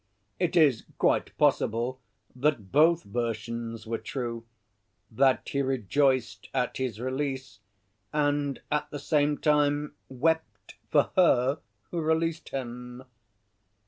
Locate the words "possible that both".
1.37-3.03